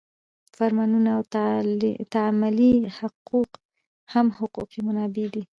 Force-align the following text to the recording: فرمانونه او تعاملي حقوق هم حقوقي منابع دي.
فرمانونه 0.57 1.09
او 1.17 1.21
تعاملي 2.13 2.73
حقوق 2.97 3.49
هم 4.13 4.25
حقوقي 4.37 4.79
منابع 4.87 5.25
دي. 5.33 5.43